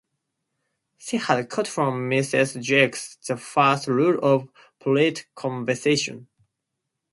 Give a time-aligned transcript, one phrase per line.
[0.97, 2.59] She had caught from Mrs.
[2.59, 6.27] Jakes the first rule of polite conversation.